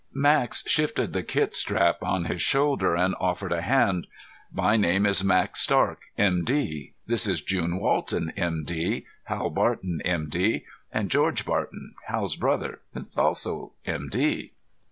[0.15, 4.07] Max shifted the kit strap on his shoulder and offered a hand.
[4.51, 6.95] "My name is Max Stark, M.D.
[7.05, 12.81] This is June Walton, M.D., Hal Barton, M.D., and George Barton, Hal's brother,
[13.15, 14.53] also M.D."